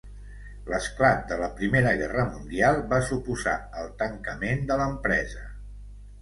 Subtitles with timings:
[0.69, 3.53] L'esclat de la Primera Guerra Mundial va suposar
[3.83, 5.45] el tancament de l'empresa.